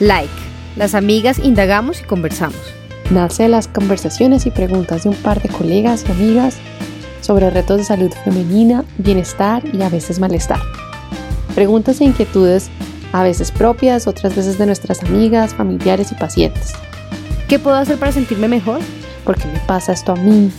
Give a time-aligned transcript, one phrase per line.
[0.00, 0.28] Like.
[0.76, 2.60] Las amigas indagamos y conversamos.
[3.10, 6.56] Nace de las conversaciones y preguntas de un par de colegas y amigas
[7.20, 10.60] sobre retos de salud femenina, bienestar y a veces malestar.
[11.54, 12.70] Preguntas e inquietudes
[13.12, 16.72] a veces propias, otras veces de nuestras amigas, familiares y pacientes.
[17.46, 18.80] ¿Qué puedo hacer para sentirme mejor?
[19.24, 20.50] ¿Por qué me pasa esto a mí?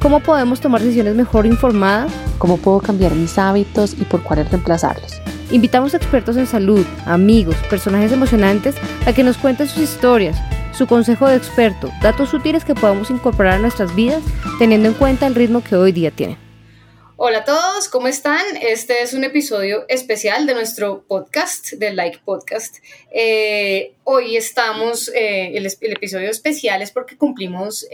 [0.00, 2.10] ¿Cómo podemos tomar decisiones mejor informadas?
[2.38, 5.20] ¿Cómo puedo cambiar mis hábitos y por cuáles reemplazarlos?
[5.50, 10.36] Invitamos a expertos en salud, amigos, personajes emocionantes a que nos cuenten sus historias,
[10.72, 14.22] su consejo de experto, datos útiles que podamos incorporar a nuestras vidas
[14.60, 16.36] teniendo en cuenta el ritmo que hoy día tiene.
[17.16, 18.40] Hola a todos, ¿cómo están?
[18.62, 22.76] Este es un episodio especial de nuestro podcast, del Like Podcast.
[23.10, 27.86] Eh, hoy estamos, eh, el, episodio especial es porque cumplimos...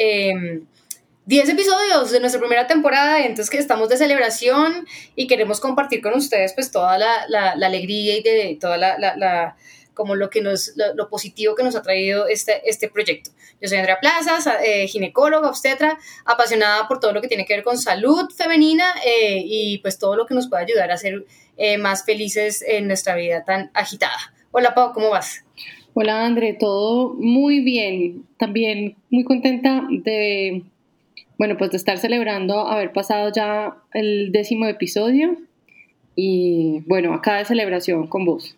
[1.26, 6.14] 10 episodios de nuestra primera temporada, entonces que estamos de celebración y queremos compartir con
[6.14, 9.56] ustedes pues toda la, la, alegría y de toda la, la,
[9.92, 13.32] como lo que nos, lo, positivo que nos ha traído este, este proyecto.
[13.60, 17.64] Yo soy Andrea Plazas, eh, ginecóloga, obstetra, apasionada por todo lo que tiene que ver
[17.64, 21.24] con salud femenina eh, y pues todo lo que nos puede ayudar a ser
[21.56, 24.32] eh, más felices en nuestra vida tan agitada.
[24.52, 25.44] Hola Pau, ¿cómo vas?
[25.94, 28.26] Hola André, todo muy bien.
[28.38, 30.62] También muy contenta de
[31.38, 35.36] bueno, pues de estar celebrando haber pasado ya el décimo episodio
[36.14, 38.56] y bueno, acá de celebración con vos.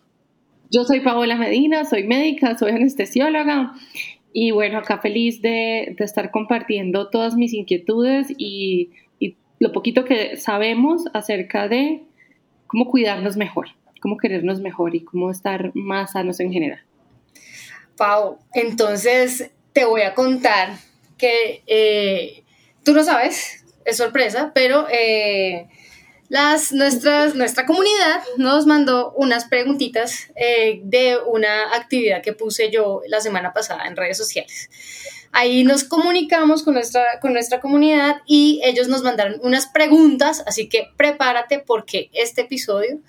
[0.71, 3.73] Yo soy Paola Medina, soy médica, soy anestesióloga
[4.31, 10.37] y bueno, acá feliz de, estar compartiendo todas mis inquietudes y, y, lo poquito que
[10.37, 12.03] sabemos acerca de
[12.67, 16.79] cómo cuidarnos mejor, cómo querernos mejor y cómo estar más sanos en general.
[17.97, 20.69] Pau, entonces te voy a contar
[21.17, 22.43] que eh,
[22.83, 25.67] Tú no sabes, es sorpresa, pero eh,
[26.29, 33.01] las, nuestras, nuestra comunidad nos mandó unas preguntitas eh, de una actividad que puse yo
[33.07, 34.69] la semana pasada en redes sociales.
[35.31, 40.69] Ahí nos comunicamos con nuestra, con nuestra comunidad y ellos nos mandaron unas preguntas, así
[40.69, 42.99] que prepárate porque este episodio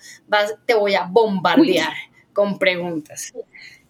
[0.65, 1.93] te voy a bombardear
[2.33, 3.33] con preguntas.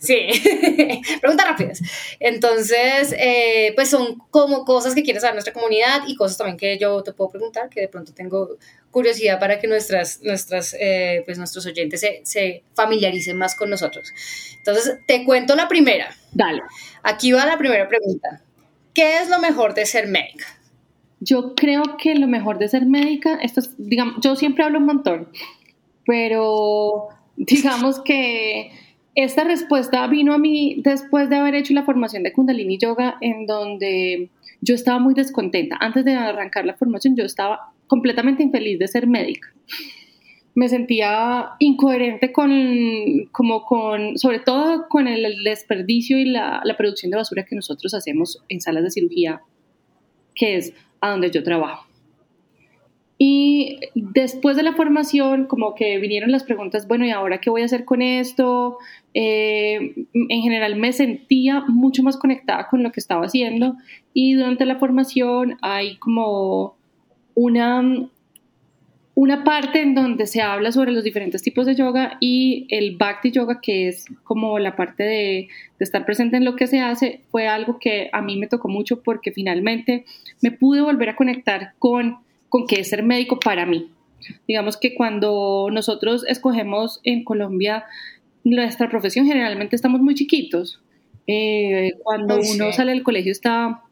[0.02, 0.18] Sí,
[1.22, 1.82] preguntas rápidas.
[2.20, 6.80] Entonces, eh, pues son como cosas que quiere saber nuestra comunidad y cosas también que
[6.80, 8.58] yo te puedo preguntar, que de pronto tengo
[8.90, 14.12] curiosidad para que nuestras, nuestras, eh, pues nuestros oyentes se, se, familiaricen más con nosotros.
[14.58, 16.10] Entonces, te cuento la primera.
[16.32, 16.64] Dale.
[17.04, 18.42] Aquí va la primera pregunta.
[18.96, 20.48] ¿Qué es lo mejor de ser médica?
[21.20, 25.30] Yo creo que lo mejor de ser médica, esto digamos, yo siempre hablo un montón,
[26.08, 28.72] pero digamos que
[29.16, 33.46] esta respuesta vino a mí después de haber hecho la formación de Kundalini Yoga, en
[33.46, 34.30] donde
[34.62, 35.78] yo estaba muy descontenta.
[35.80, 39.50] Antes de arrancar la formación, yo estaba completamente infeliz de ser médica.
[40.54, 47.10] Me sentía incoherente con, como con, sobre todo con el desperdicio y la, la producción
[47.12, 49.42] de basura que nosotros hacemos en salas de cirugía,
[50.36, 51.91] que es a donde yo trabajo.
[53.24, 57.62] Y después de la formación, como que vinieron las preguntas, bueno, ¿y ahora qué voy
[57.62, 58.80] a hacer con esto?
[59.14, 63.76] Eh, en general me sentía mucho más conectada con lo que estaba haciendo
[64.16, 66.78] y durante la formación hay como
[67.36, 68.10] una,
[69.14, 73.30] una parte en donde se habla sobre los diferentes tipos de yoga y el Bhakti
[73.30, 77.22] Yoga, que es como la parte de, de estar presente en lo que se hace,
[77.30, 80.06] fue algo que a mí me tocó mucho porque finalmente
[80.42, 82.18] me pude volver a conectar con
[82.52, 83.90] con qué es ser médico para mí.
[84.46, 87.86] Digamos que cuando nosotros escogemos en Colombia
[88.44, 90.82] nuestra profesión, generalmente estamos muy chiquitos.
[91.28, 93.84] Eh, cuando uno sale del colegio está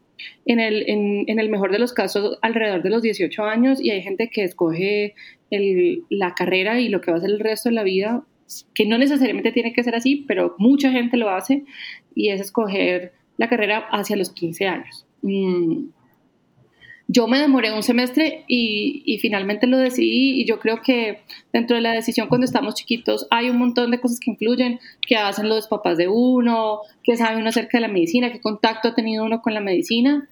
[0.44, 4.02] en el, en, el, mejor de los casos alrededor de los 18 años y hay
[4.02, 5.14] gente que escoge
[6.10, 8.24] la carrera y lo que va a hacer el resto de la vida,
[8.74, 11.64] que no necesariamente tiene que ser así, pero mucha gente lo hace
[12.14, 15.06] y es escoger la carrera hacia los 15 años.
[15.22, 15.86] Mm,
[17.12, 21.22] yo me demoré un semestre y, finalmente lo decidí y yo creo que
[21.52, 25.16] dentro de la decisión cuando estamos chiquitos hay un montón de cosas que influyen, que
[25.16, 28.94] hacen los papás de uno, que sabe uno acerca de la medicina, qué contacto ha
[28.94, 30.28] tenido uno con la medicina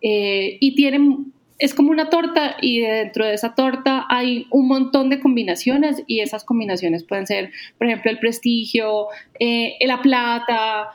[0.00, 5.10] eh, y tienen, es como una torta y dentro de esa torta hay un montón
[5.10, 9.08] de combinaciones y esas combinaciones pueden ser, por ejemplo, el prestigio,
[9.38, 10.88] eh, la plata,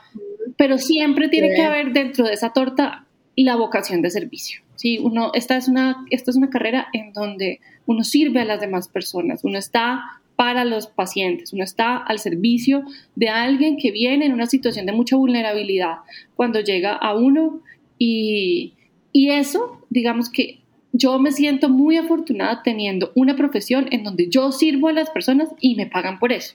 [0.56, 3.04] pero siempre tiene que haber dentro de esa torta
[3.36, 4.67] la vocación de servicio.
[4.78, 4.98] ¿Sí?
[4.98, 8.88] Uno, esta, es una, esta es una carrera en donde uno sirve a las demás
[8.88, 12.84] personas, uno está para los pacientes, uno está al servicio
[13.16, 15.96] de alguien que viene en una situación de mucha vulnerabilidad
[16.36, 17.60] cuando llega a uno
[17.98, 18.74] y,
[19.12, 20.60] y eso, digamos que
[20.92, 25.48] yo me siento muy afortunada teniendo una profesión en donde yo sirvo a las personas
[25.60, 26.54] y me pagan por eso.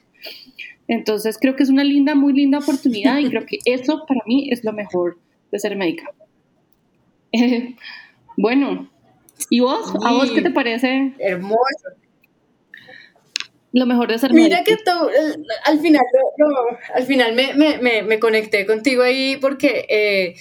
[0.88, 4.48] Entonces creo que es una linda, muy linda oportunidad y creo que eso para mí
[4.50, 5.20] es lo mejor
[5.52, 6.10] de ser médica.
[8.38, 8.90] bueno,
[9.50, 9.94] ¿y vos?
[10.04, 11.14] ¿A vos qué te parece?
[11.20, 11.90] Hermoso.
[13.72, 14.34] Lo mejor de ser.
[14.34, 14.92] Mira que tú,
[15.66, 16.04] al final,
[16.94, 20.36] al final me, conecté contigo ahí porque eh,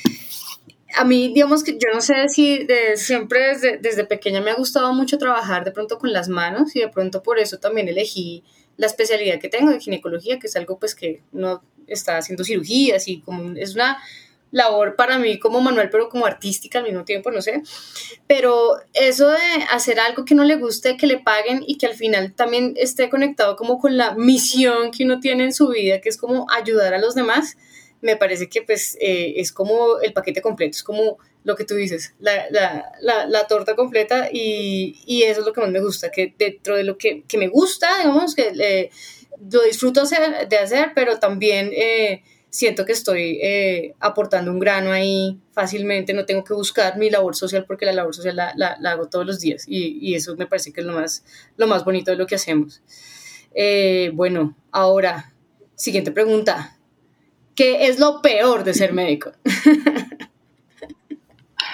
[0.94, 2.66] a mí, digamos que yo no sé si
[2.96, 6.80] siempre desde, desde pequeña me ha gustado mucho trabajar de pronto con las manos y
[6.80, 8.44] de pronto por eso también elegí
[8.76, 13.08] la especialidad que tengo de ginecología, que es algo pues que no está haciendo cirugías
[13.08, 13.98] y como es una
[14.52, 17.62] labor para mí como manual, pero como artística al mismo tiempo, no sé.
[18.28, 19.38] Pero eso de
[19.70, 23.10] hacer algo que no le guste, que le paguen y que al final también esté
[23.10, 26.94] conectado como con la misión que uno tiene en su vida, que es como ayudar
[26.94, 27.56] a los demás,
[28.02, 31.74] me parece que pues eh, es como el paquete completo, es como lo que tú
[31.74, 35.80] dices, la, la, la, la torta completa y, y, eso es lo que más me
[35.80, 38.90] gusta, que dentro de lo que, que me gusta, digamos, que eh,
[39.50, 42.22] lo disfruto hacer, de hacer, pero también eh,
[42.52, 47.34] siento que estoy eh, aportando un grano ahí fácilmente, no tengo que buscar mi labor
[47.34, 50.46] social porque la labor social la, la, hago todos los días y, y, eso me
[50.46, 51.24] parece que es lo más,
[51.56, 52.82] lo más bonito de lo que hacemos.
[54.12, 55.32] bueno, ahora,
[55.74, 56.76] siguiente pregunta.
[57.54, 59.32] ¿Qué es lo peor de ser médico?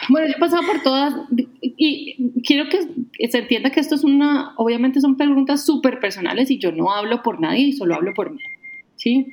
[0.09, 1.15] Bueno, yo he pasado por todas
[1.61, 6.59] y quiero que se entienda que esto es una, obviamente son preguntas súper personales y
[6.59, 8.41] yo no hablo por nadie y solo hablo por mí,
[8.97, 9.27] ¿sí?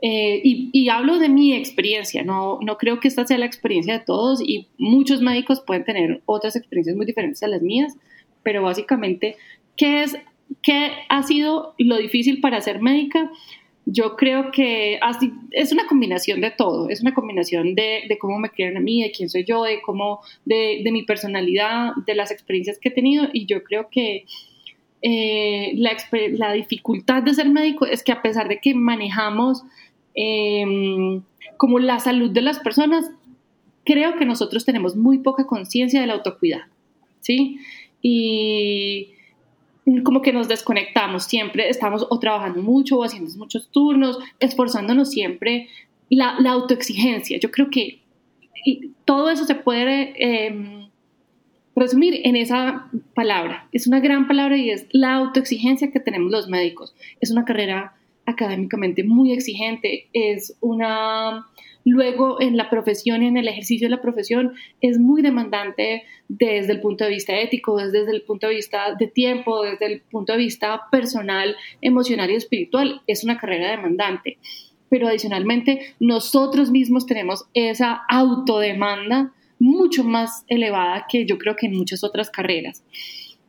[0.00, 3.98] Eh, y, y, hablo de mi experiencia, no, no creo que esta sea la experiencia
[3.98, 7.96] de todos y muchos médicos pueden tener otras experiencias muy diferentes a las mías,
[8.44, 9.36] pero básicamente,
[9.76, 10.16] ¿qué, es,
[10.62, 13.30] qué ha sido lo difícil para ser médica?
[13.90, 18.38] yo creo que así, es una combinación de todo, es una combinación de, de, cómo
[18.38, 22.14] me quieren a mí, de quién soy yo, de cómo, de, de mi personalidad, de
[22.14, 24.26] las experiencias que he tenido y yo creo que
[25.00, 25.96] eh, la,
[26.32, 29.62] la, dificultad de ser médico es que a pesar de que manejamos
[30.20, 31.22] em,
[31.56, 33.08] como la salud de las personas,
[33.84, 36.64] creo que nosotros tenemos muy poca conciencia del autocuidado,
[37.20, 37.58] ¿sí?
[38.02, 39.12] Y
[40.02, 45.68] como que nos desconectamos, siempre estamos o trabajando mucho o haciendo muchos turnos, esforzándonos siempre,
[46.10, 48.00] la, autoexigencia, yo creo que
[49.04, 50.88] todo eso se puede em,
[51.76, 56.48] resumir en esa palabra, es una gran palabra y es la autoexigencia que tenemos los
[56.48, 57.94] médicos, es una carrera
[58.28, 61.46] académicamente muy exigente, es una
[61.90, 64.52] Luego, en la profesión, en el ejercicio de la profesión,
[64.82, 69.06] es muy demandante desde el punto de vista ético, desde el punto de vista de
[69.06, 73.00] tiempo, desde el punto de vista personal, emocional y espiritual.
[73.06, 74.36] Es una carrera demandante.
[74.90, 81.76] Pero adicionalmente, nosotros mismos tenemos esa autodemanda mucho más elevada que yo creo que en
[81.76, 82.84] muchas otras carreras.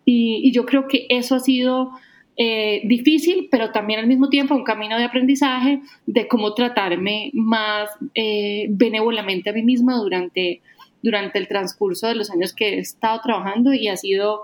[0.05, 1.91] Y, y yo creo que eso ha sido
[2.41, 7.89] eh, difícil, pero también al mismo tiempo un camino de aprendizaje de cómo tratarme más
[8.15, 10.61] eh, benévolamente a mí misma durante,
[11.03, 14.43] durante el transcurso de los años que he estado trabajando y ha sido,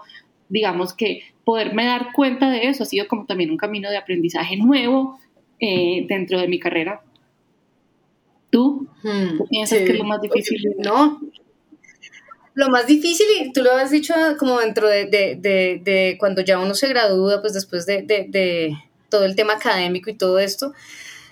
[0.50, 4.58] digamos que, poderme dar cuenta de eso ha sido como también un camino de aprendizaje
[4.58, 5.18] nuevo
[5.62, 7.02] eh, dentro de mi carrera.
[8.50, 8.90] ¿Tú?
[9.04, 10.62] Hmm, piensas que es lo más difícil?
[10.84, 11.22] No,
[12.56, 15.38] lo más difícil, y tú lo has dicho como dentro de, de,
[15.84, 18.78] de, cuando ya uno se gradúa, pues después de,
[19.10, 20.74] todo el tema académico y todo esto,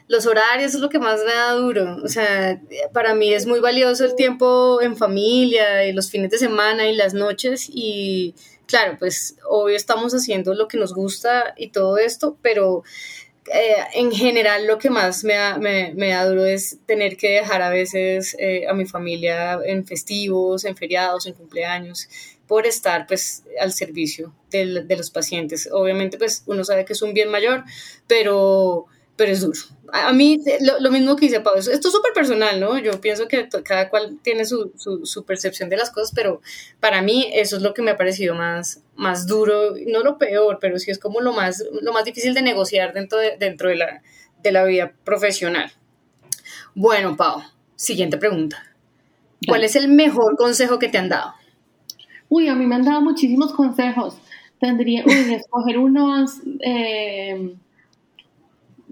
[0.08, 1.98] los horarios es lo que más me da duro.
[2.04, 6.38] O sea, para mí es muy valioso el tiempo en familia y los fines de
[6.38, 8.36] semana y las noches y
[8.68, 12.84] claro, pues hoy estamos haciendo lo que nos gusta y todo esto, pero
[13.52, 17.62] eh, en general lo que más me da, me, da, duro es tener que dejar
[17.62, 22.08] a veces eh, a mi familia en festivos, en feriados, en cumpleaños,
[22.48, 25.70] por estar pues al servicio de, de los pacientes.
[25.72, 27.64] Obviamente pues uno sabe que es un bien mayor,
[28.08, 29.60] pero pero es duro.
[29.92, 30.40] A, mí,
[30.80, 32.80] lo, mismo que dice Pablo, esto es súper personal, ¿no?
[32.80, 36.42] Yo pienso que cada cual tiene su, su, percepción de las cosas, pero
[36.80, 40.58] para mí eso es lo que me ha parecido más, más duro, no lo peor,
[40.60, 43.76] pero sí es como lo más, lo más difícil de negociar dentro de, dentro de,
[43.76, 44.02] la,
[44.42, 45.72] de la vida profesional.
[46.74, 47.44] Bueno, Pau,
[47.76, 48.64] siguiente pregunta.
[49.48, 51.36] ¿Cuál es el mejor consejo que te han dado?
[52.30, 54.18] Uy, a mí me han dado muchísimos consejos.
[54.60, 56.40] Tendría, uy, escoger unos...
[56.62, 57.58] Eh,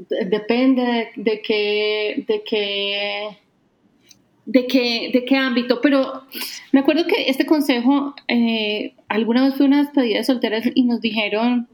[0.09, 3.37] depende de, qué, de qué,
[4.45, 6.23] de qué, de qué ámbito, pero
[6.71, 11.01] me acuerdo que este consejo, eh, alguna vez fue una despedida de solteras y nos
[11.01, 11.67] dijeron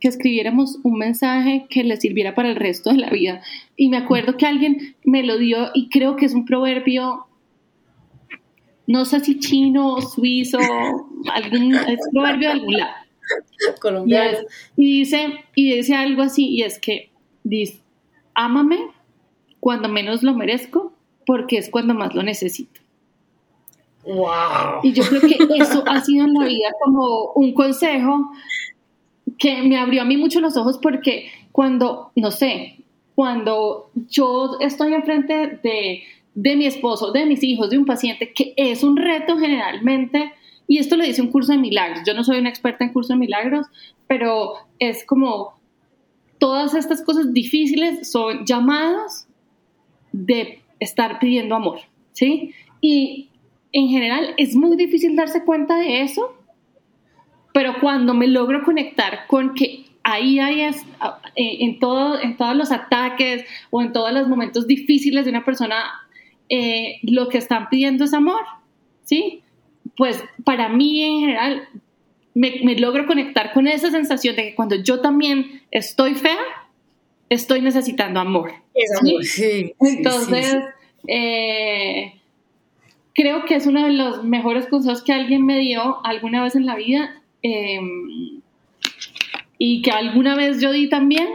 [0.00, 3.40] que escribiéramos un mensaje que le sirviera para el resto de la vida.
[3.76, 7.26] Y me acuerdo que alguien me lo dio y creo que es un proverbio,
[8.86, 10.58] no sé si chino suizo,
[11.32, 12.92] algún, es proverbio de algún lado.
[13.80, 14.38] Colombiano.
[14.76, 17.10] y dice, y dice algo así, y es que
[17.44, 17.80] dice,
[18.34, 18.78] ámame
[19.60, 20.92] cuando menos lo merezco,
[21.26, 22.80] porque es cuando más lo necesito.
[24.04, 24.80] Wow.
[24.82, 28.30] Y yo creo que eso ha sido en la vida como un consejo
[29.38, 32.84] que me abrió a mí mucho los ojos porque cuando, no sé,
[33.14, 36.02] cuando yo estoy enfrente de,
[36.34, 40.32] de mi esposo, de mis hijos, de un paciente, que es un reto generalmente,
[40.66, 43.12] y esto lo dice un curso de milagros, yo no soy una experta en curso
[43.12, 43.66] de milagros,
[44.06, 45.54] pero es como
[46.38, 49.28] todas estas cosas difíciles son llamadas
[50.12, 51.80] de estar pidiendo amor,
[52.12, 52.52] ¿sí?
[52.80, 53.28] Y
[53.72, 56.36] en general es muy difícil darse cuenta de eso,
[57.52, 60.72] pero cuando me logro conectar con que ahí hay eh,
[61.34, 65.76] en, todo, todos los ataques o en todos los momentos difíciles de una persona,
[66.48, 68.42] eh, lo que están pidiendo es amor,
[69.02, 69.42] ¿sí?
[69.96, 71.68] Pues para mí en general
[72.34, 76.38] me, logro conectar con esa sensación de que cuando yo también estoy fea,
[77.28, 78.52] estoy necesitando amor.
[78.74, 79.72] Es amor, sí.
[79.80, 80.56] Entonces,
[81.06, 82.14] eh,
[83.14, 86.66] creo que es uno de los mejores consejos que alguien me dio alguna vez en
[86.66, 88.40] la vida em,
[89.58, 91.28] y que alguna vez yo di también.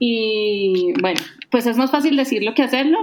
[0.00, 1.20] Y bueno,
[1.50, 2.98] pues es más fácil decirlo que hacerlo,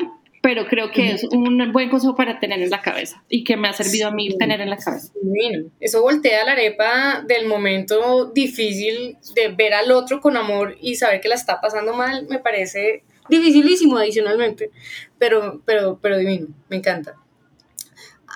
[0.46, 3.68] pero creo que es un buen consejo para tener en la cabeza y que me
[3.68, 5.12] ha servido a mí tener en la cabeza.
[5.20, 10.98] Bueno, eso voltea la arepa del momento difícil de ver al otro con amor y
[10.98, 14.70] saber que la está pasando mal, me parece dificilísimo adicionalmente,
[15.18, 17.16] pero, pero, pero divino, me encanta.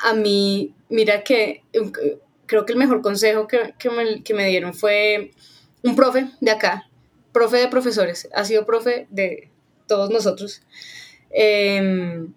[0.03, 1.91] A mí, mira que eh,
[2.47, 5.29] creo que el mejor consejo que, que, me, que me dieron fue
[5.83, 6.89] un profe de acá,
[7.31, 9.51] profe de profesores, ha sido profe de
[9.85, 10.63] todos nosotros.
[11.31, 12.33] Em,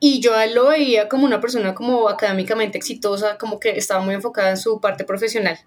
[0.00, 4.50] y yo lo veía como una persona como académicamente exitosa, como que estaba muy enfocada
[4.50, 5.58] en su parte profesional.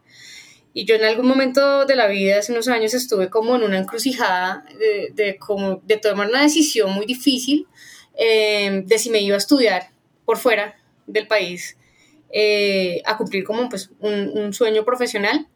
[0.74, 3.80] Y yo en algún momento de la vida, hace unos años, estuve como en una
[3.80, 7.68] encrucijada de, de, como, de tomar una decisión muy difícil
[8.16, 9.90] em, de si me iba a estudiar
[10.26, 10.76] por fuera
[11.08, 11.78] del país
[12.32, 15.48] eh, a cumplir como pues, un, un sueño profesional,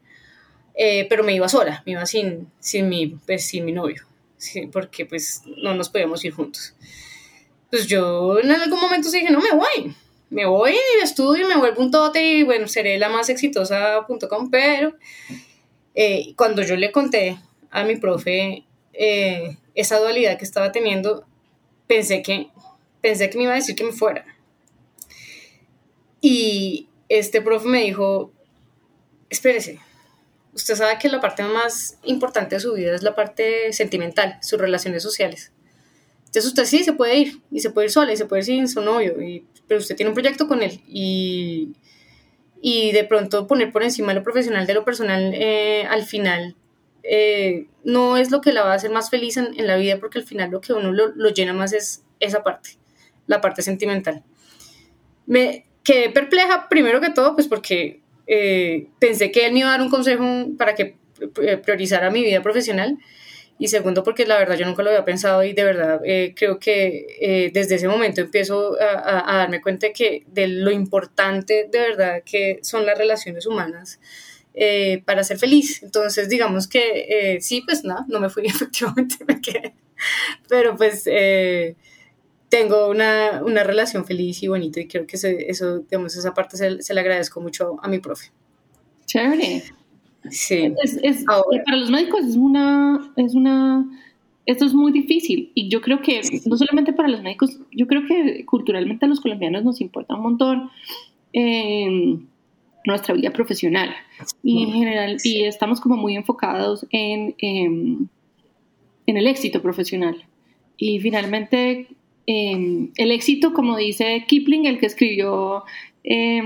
[0.74, 4.06] eh, pero me iba sola, me iba sin, sin, mi, pues, sin mi novio
[4.72, 6.74] porque pues no nos podíamos ir juntos.
[7.70, 9.94] Pues yo en algún momento dije, no, me voy,
[10.30, 14.50] me voy y estudio y me vuelvo un tote y bueno, seré la más exitosa.com,
[14.50, 14.94] pero
[15.94, 17.38] eh, cuando yo le conté
[17.70, 21.26] a mi profe eh, esa dualidad que estaba teniendo,
[21.86, 22.48] pensé que,
[23.00, 24.24] pensé que me iba a decir que me fuera.
[26.20, 28.32] Y este profe me dijo,
[29.28, 29.80] espérese,
[30.54, 34.60] usted sabe que la parte más importante de su vida es la parte sentimental, sus
[34.60, 35.52] relaciones sociales.
[36.18, 38.46] Entonces usted sí se puede ir, y se puede ir sola, y se puede ir
[38.46, 39.14] sin su novio,
[39.66, 41.72] pero usted tiene un proyecto con él, y,
[42.60, 46.56] y de pronto poner por encima lo profesional de lo personal eh, al final
[47.02, 49.98] eh, no es lo que la va a hacer más feliz en, en la vida,
[49.98, 52.78] porque al final lo que uno lo, lo, llena más es esa parte,
[53.26, 54.22] la parte sentimental.
[55.26, 59.72] Me quedé perpleja primero que todo, pues porque eh, pensé que él me iba a
[59.72, 60.24] dar un consejo
[60.56, 60.96] para que
[61.42, 62.98] eh, priorizara mi vida profesional
[63.58, 66.58] y segundo porque la verdad yo nunca lo había pensado y de verdad eh, creo
[66.58, 72.58] que desde ese momento empiezo a, darme cuenta que de lo importante de verdad que
[72.62, 74.00] son las relaciones humanas
[75.04, 75.82] para ser feliz.
[75.82, 79.74] Entonces digamos que sí, pues nada, no, no me fui efectivamente, me quedé.
[80.48, 81.06] Pero pues
[82.52, 86.82] tengo una, una, relación feliz y bonita y creo que eso, digamos, esa parte se,
[86.82, 88.26] se, le agradezco mucho a mi profe.
[89.06, 89.62] Chévere.
[90.28, 90.70] Sí.
[90.84, 93.86] Es, es, para los médicos es una, es una,
[94.44, 98.06] esto es muy difícil y yo creo que no solamente para los médicos, yo creo
[98.06, 100.70] que culturalmente a los colombianos nos importa un montón
[101.32, 102.18] eh,
[102.84, 103.94] nuestra vida profesional
[104.42, 108.10] y en general, y estamos como muy enfocados en, en,
[109.06, 110.22] en el éxito profesional.
[110.76, 111.88] Y finalmente
[112.26, 115.64] eh, el éxito, como dice Kipling, el que escribió
[116.04, 116.42] eh,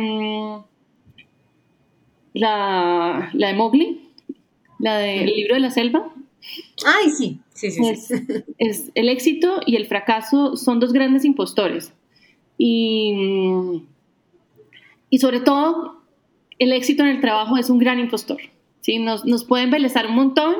[2.33, 4.01] la, la, de Mowgli,
[4.79, 6.13] la del libro de la selva.
[6.85, 7.87] Ay, sí, sí, sí.
[7.89, 8.11] Es,
[8.59, 11.93] es, el éxito y el fracaso son dos grandes impostores.
[12.59, 13.83] Y,
[15.11, 16.03] y sobre todo,
[16.59, 18.39] el éxito en el trabajo es un gran impostor.
[18.81, 18.99] ¿sí?
[18.99, 20.55] Nos, nos puede embelezar un montón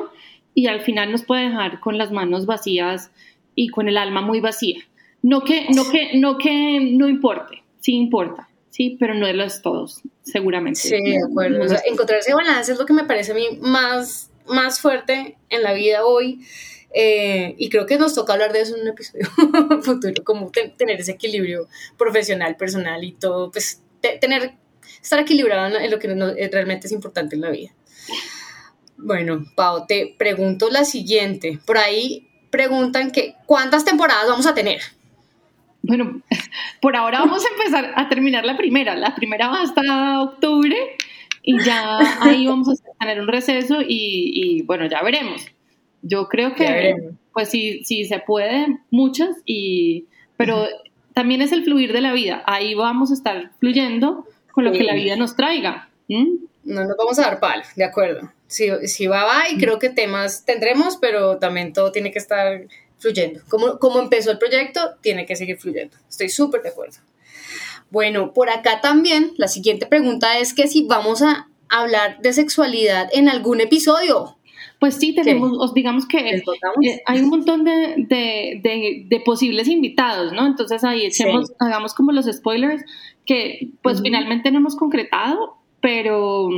[0.53, 3.11] y al final nos puede dejar con las manos vacías
[3.55, 4.83] y con el alma muy vacía.
[5.21, 9.61] No que no, que, no, que no importe, sí importa, sí, pero no de los
[9.61, 10.79] todos, seguramente.
[10.79, 11.63] Sí, de acuerdo.
[11.63, 15.37] O sea, encontrar ese balance es lo que me parece a mí más, más fuerte
[15.49, 16.41] en la vida hoy.
[16.93, 19.25] Eh, y creo que nos toca hablar de eso en un episodio
[19.83, 24.53] futuro, como tener ese equilibrio profesional, personal y todo, pues tener,
[25.01, 27.71] estar equilibrado en lo que eh, realmente es importante en la vida.
[28.97, 31.59] Bueno, Pau, te pregunto la siguiente.
[31.65, 34.81] Por ahí preguntan que cuántas temporadas vamos a tener.
[35.87, 36.21] Bueno,
[36.81, 38.95] por ahora vamos a empezar a terminar la primera.
[38.95, 40.75] La primera va hasta octubre
[41.41, 45.45] y ya ahí vamos a tener un receso y, bueno, ya veremos.
[46.01, 50.67] Yo creo que, pues sí, sí se puede, muchas, y, pero
[51.13, 52.43] también es el fluir de la vida.
[52.45, 55.89] Ahí vamos a estar fluyendo con lo que la vida nos traiga.
[56.07, 58.31] No nos vamos a dar palo, de acuerdo.
[58.47, 62.61] Si, si va, va, y creo que temas tendremos, pero también todo tiene que estar
[62.97, 63.41] fluyendo.
[63.49, 65.97] Como, como empezó el proyecto, tiene que seguir fluyendo.
[66.09, 66.97] Estoy súper de acuerdo.
[67.89, 73.09] Bueno, por acá también la siguiente pregunta es que si vamos a hablar de sexualidad
[73.13, 74.37] en algún episodio.
[74.79, 80.45] Pues sí, tenemos, digamos que eh, hay un montón de, posibles invitados, ¿no?
[80.45, 82.83] Entonces ahí echemos, hagamos como los spoilers
[83.25, 86.49] que pues finalmente no hemos concretado, pero,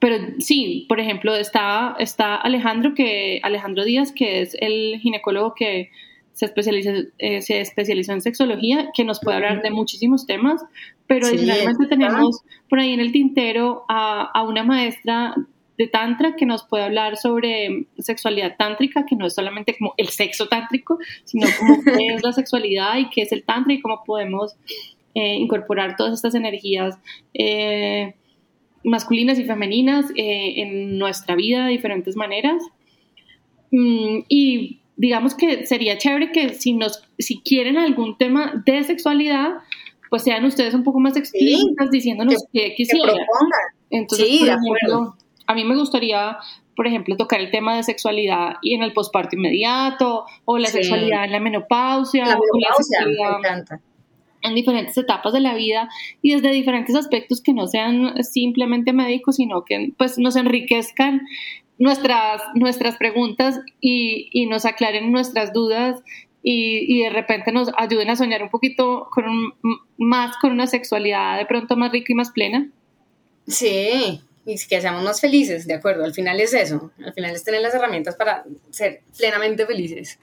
[0.00, 5.90] pero sí, por ejemplo, está, está Alejandro, que, Alejandro Díaz, que es el ginecólogo que
[6.32, 10.64] se especializó, eh, se especializó en sexología, que nos puede hablar de muchísimos temas,
[11.08, 15.34] pero adicionalmente tenemos por ahí en el tintero a, una maestra
[15.76, 20.08] de Tantra que nos puede hablar sobre sexualidad tántrica, que no es solamente como el
[20.08, 24.04] sexo tántrico, sino como qué es la sexualidad y qué es el Tantra y cómo
[24.04, 24.54] podemos
[25.16, 26.98] eh, incorporar todas estas energías
[27.34, 28.14] eh,
[28.84, 32.62] masculinas y femeninas en nuestra vida de diferentes maneras.
[33.70, 39.58] Mm, y digamos que sería chévere que si, nos, si quieren algún tema de sexualidad,
[40.10, 43.16] pues sean ustedes un poco más explícitas diciéndonos qué quisieran.
[43.90, 45.16] Entonces, sí, por ejemplo,
[45.46, 46.38] a mí me gustaría,
[46.74, 51.24] por ejemplo, tocar el tema de sexualidad y en el posparto inmediato, o la sexualidad
[51.24, 53.80] en la menopausia, la menopausia me encanta.
[54.42, 55.88] En diferentes etapas de la vida
[56.22, 61.22] y desde diferentes aspectos que no sean simplemente médicos, sino que pues nos enriquezcan
[61.78, 66.00] nuestras, nuestras preguntas y, y nos aclaren nuestras dudas
[66.42, 69.52] y, y, de repente nos ayuden a soñar un poquito con un,
[69.96, 72.70] más con una sexualidad de pronto más rica y más plena.
[73.46, 77.44] Sí, y que seamos más felices, de acuerdo, al final es eso, al final es
[77.44, 80.18] tener las herramientas para ser plenamente felices.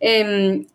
[0.00, 0.66] Em,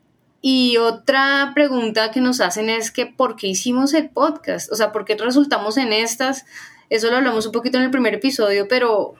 [0.47, 4.71] y otra pregunta que nos hacen es que ¿por qué hicimos el podcast?
[4.71, 6.45] O sea, ¿por qué resultamos en estas?
[6.91, 9.15] Eso lo hablamos un poquito en el primer episodio, pero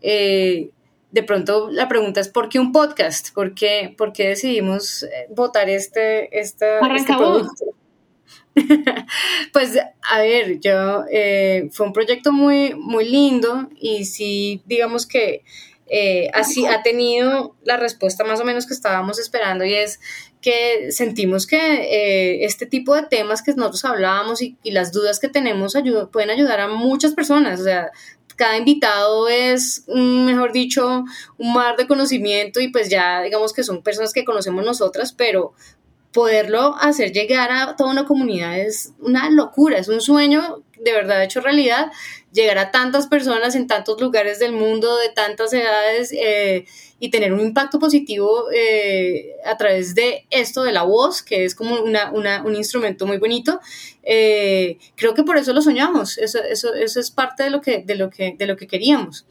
[0.00, 0.70] eh,
[1.10, 3.34] de pronto la pregunta es ¿por qué un podcast?
[3.34, 7.74] ¿Por qué, por qué decidimos eh, votar este, este, este producto?
[9.52, 9.78] pues
[10.10, 15.44] a ver, yo eh, fue un proyecto muy, muy lindo y sí, digamos que
[16.32, 19.98] así ha tenido la respuesta más o menos que estábamos esperando y es
[20.40, 25.74] que sentimos que este tipo de temas que nosotros hablábamos y, las dudas que tenemos
[26.10, 27.60] pueden ayudar a muchas personas.
[27.60, 27.90] O sea,
[28.36, 31.04] cada invitado es, mejor dicho,
[31.36, 35.52] un mar de conocimiento y pues ya digamos que son personas que conocemos nosotras, pero
[36.12, 41.22] poderlo hacer llegar a toda una comunidad es una locura, es un sueño de verdad
[41.22, 41.92] hecho realidad,
[42.32, 46.12] llegar a tantas personas en tantos lugares del mundo, de tantas edades.
[46.12, 46.64] Eh,
[47.02, 51.54] y tener un impacto positivo eh, a través de esto de la voz, que es
[51.54, 53.58] como una, una, un instrumento muy bonito.
[54.02, 57.78] Eh, creo que por eso lo soñamos, eso, eso, eso es parte de lo, que,
[57.78, 59.26] de, lo que, de lo que queríamos.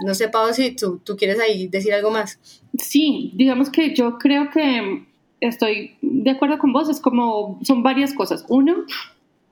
[0.00, 2.40] No sé, Pau, si tú, tú quieres ahí decir algo más.
[2.76, 5.06] Sí, digamos que yo creo que
[5.48, 8.44] estoy de acuerdo con vos, es como, son varias cosas.
[8.48, 8.76] Uno,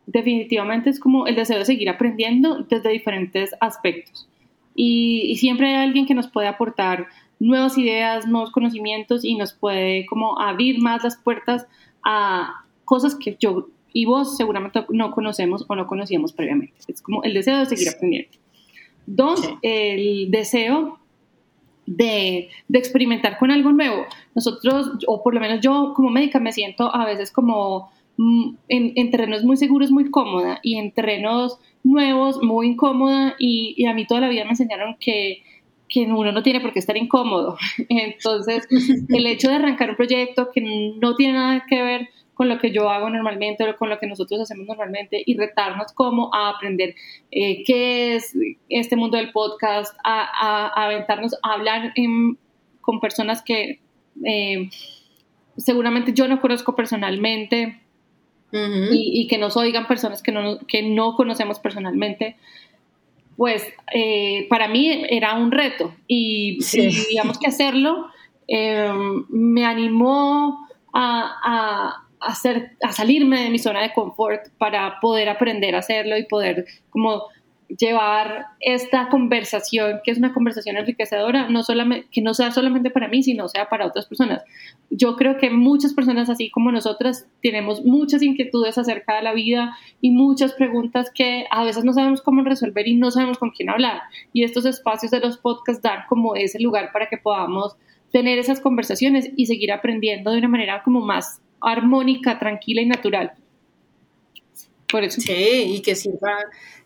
[0.07, 4.29] definitivamente es como el deseo de seguir aprendiendo desde diferentes aspectos.
[4.75, 9.53] Y, y, siempre hay alguien que nos puede aportar nuevas ideas, nuevos conocimientos y nos
[9.53, 11.67] puede como abrir más las puertas
[12.05, 16.75] a cosas que yo y vos seguramente no conocemos o no conocíamos previamente.
[16.87, 18.31] Es como el deseo de seguir aprendiendo.
[19.07, 21.00] Dos, el deseo
[21.91, 24.07] de, de, experimentar con algo nuevo.
[24.35, 28.93] Nosotros, o por lo menos yo como médica me siento a veces como mm, en,
[28.95, 33.95] en terrenos muy seguros, muy cómoda y en terrenos nuevos, muy incómoda y, y a
[33.95, 35.43] mí toda la vida me enseñaron que
[35.93, 37.59] que uno no tiene por qué estar incómodo.
[37.89, 38.69] Entonces,
[39.09, 40.61] el hecho de arrancar un proyecto que
[41.01, 42.09] no tiene nada que ver
[42.41, 45.93] con lo que yo hago normalmente o con lo que nosotros hacemos normalmente y retarnos
[45.93, 46.95] cómo a aprender
[47.31, 48.35] eh, qué es
[48.71, 51.93] este mundo del podcast, a, aventarnos a hablar
[52.81, 53.81] con personas que
[54.25, 54.71] eh,
[55.59, 57.79] seguramente yo no conozco personalmente
[58.91, 62.37] y, que nos oigan personas que no, que no conocemos personalmente
[63.37, 66.59] pues eh, para mí era un reto y,
[67.11, 68.07] digamos que hacerlo
[69.29, 75.79] me animó a, hacer, a salirme de mi zona de confort para poder aprender a
[75.79, 77.25] hacerlo y poder como
[77.79, 83.09] llevar esta conversación, que es una conversación enriquecedora, no solamente, que no sea solamente para
[83.09, 84.43] mí, sino sea para otras personas.
[84.91, 89.77] Yo creo que muchas personas, así como nosotras, tenemos muchas inquietudes acerca de la vida
[90.01, 93.71] y muchas preguntas que a veces no sabemos cómo resolver y no sabemos con quién
[93.71, 94.03] hablar.
[94.33, 97.77] Y estos espacios de los podcasts dan como ese lugar para que podamos
[98.11, 103.33] tener esas conversaciones y seguir aprendiendo de una manera como más armónica, tranquila y natural.
[104.91, 105.21] Por eso.
[105.21, 106.37] Sí, y que sirva,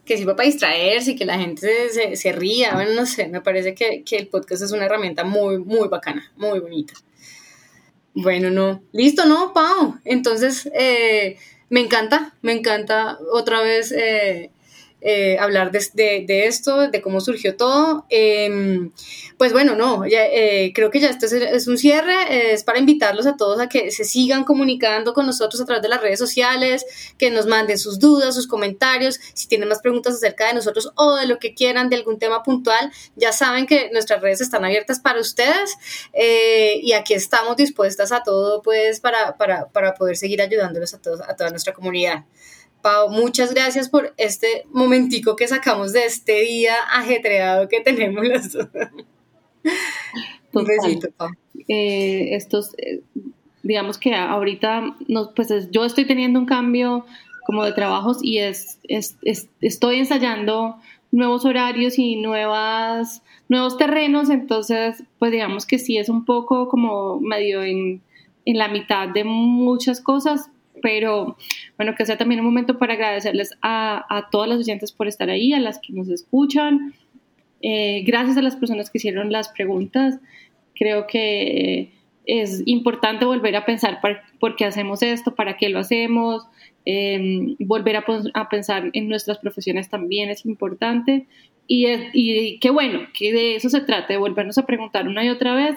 [0.04, 2.74] que sirva para distraerse y que la gente se, se ría.
[2.74, 6.30] Bueno, no sé, me parece que, que, el podcast es una herramienta muy, muy bacana,
[6.36, 6.94] muy bonita.
[8.14, 8.82] Bueno, no.
[8.92, 9.98] Listo, ¿no, Pau?
[10.04, 11.36] Entonces, eh,
[11.68, 14.50] me encanta, me encanta otra vez eh,
[15.06, 18.06] eh, hablar de, de, esto, de cómo surgió todo.
[18.08, 18.90] Em,
[19.36, 23.36] pues bueno, no, eh, creo que ya esto es, un cierre, es para invitarlos a
[23.36, 26.86] todos a que se sigan comunicando con nosotros a través de las redes sociales,
[27.18, 31.16] que nos manden sus dudas, sus comentarios, si tienen más preguntas acerca de nosotros o
[31.16, 35.00] de lo que quieran, de algún tema puntual, ya saben que nuestras redes están abiertas
[35.00, 35.76] para ustedes
[36.14, 41.02] eh, y aquí estamos dispuestas a todo, pues, para, para, para poder seguir ayudándolos a,
[41.02, 42.24] todos, a toda nuestra comunidad.
[42.84, 48.52] Pau, muchas gracias por este momentico que sacamos de este día ajetreado que tenemos las
[48.52, 48.68] dos.
[50.52, 51.30] Un besito, Pau.
[51.66, 53.00] Eh, estos, eh,
[53.62, 57.06] digamos que ahorita nos, pues yo estoy teniendo un cambio
[57.46, 59.16] como de trabajos y es, es,
[59.62, 60.76] estoy ensayando
[61.10, 67.18] nuevos horarios y nuevas, nuevos terrenos, entonces pues digamos que sí es un poco como
[67.18, 68.02] medio en,
[68.44, 70.50] en la mitad de muchas cosas,
[70.84, 71.38] pero
[71.78, 75.30] bueno, que sea también un momento para agradecerles a, a todas las oyentes por estar
[75.30, 76.92] ahí, a las que nos escuchan.
[77.62, 80.20] Eh, gracias a las personas que hicieron las preguntas.
[80.74, 81.94] Creo que
[82.26, 84.02] es importante volver a pensar
[84.38, 86.42] por, qué hacemos esto, para qué lo hacemos,
[86.84, 91.26] em, volver a, a, pensar en nuestras profesiones también es importante.
[91.66, 95.30] Y, y qué bueno, que de eso se trate, de volvernos a preguntar una y
[95.30, 95.76] otra vez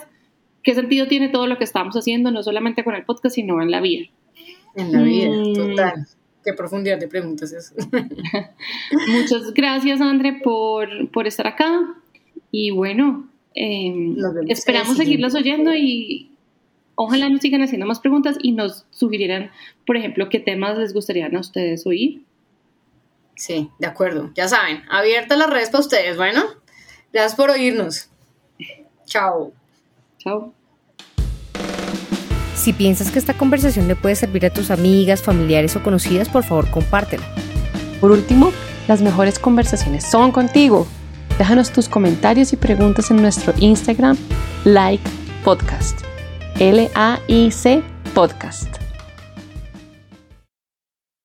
[0.64, 3.72] qué sentido tiene todo lo que estamos haciendo, no solamente con el podcast, sino en
[3.72, 4.10] la vida
[4.78, 5.54] en la vida, mm.
[5.54, 6.08] total.
[6.44, 7.76] Qué profundidad de preguntas eso.
[9.10, 11.96] Muchas gracias, André, por, por estar acá.
[12.52, 14.16] Y bueno, em,
[14.48, 16.32] esperamos seguirlos oyendo y
[16.96, 19.52] ojalá nos sigan haciendo más preguntas y nos sugirieran,
[19.86, 22.24] por ejemplo, qué temas les gustaría a ustedes oír.
[23.36, 24.32] Sí, de acuerdo.
[24.36, 26.18] Ya saben, abiertas las redes para ustedes.
[26.18, 26.44] Bueno,
[27.12, 28.10] gracias por oírnos.
[29.06, 29.54] Chao.
[30.18, 30.54] Chao.
[32.68, 36.44] Si piensas que esta conversación le puede servir a tus amigas, familiares o conocidas, por
[36.44, 37.24] favor compártela.
[38.02, 38.52] Por último,
[38.90, 40.86] las mejores conversaciones son contigo.
[41.38, 44.18] Déjanos tus comentarios y preguntas en nuestro Instagram,
[44.66, 45.10] like
[45.46, 46.02] podcast.
[46.60, 48.87] L-A-I-C podcast.